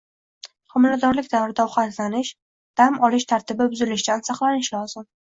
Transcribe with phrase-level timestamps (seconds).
[0.75, 2.31] Homiladorlik davrida ovqatlanish,
[2.81, 5.07] dam olish tartibi buzilishidan saqlanish lozim.